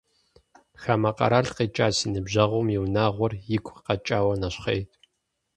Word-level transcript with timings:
Хамэ 0.81 1.11
къэрал 1.17 1.47
къикӏа 1.55 1.87
си 1.95 2.07
ныбжьэгъум 2.13 2.67
и 2.75 2.77
унагъуэр 2.83 3.33
игу 3.55 3.73
къэкӏауэ 3.85 4.33
нэщхъейт… 4.41 4.89